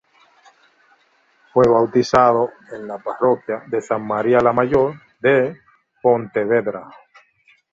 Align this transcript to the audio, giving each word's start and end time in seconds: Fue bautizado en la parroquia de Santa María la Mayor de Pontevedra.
Fue 1.53 1.63
bautizado 1.67 2.49
en 2.71 2.87
la 2.87 2.97
parroquia 2.97 3.61
de 3.67 3.81
Santa 3.81 4.03
María 4.03 4.39
la 4.39 4.51
Mayor 4.51 4.95
de 5.21 5.55
Pontevedra. 6.01 6.89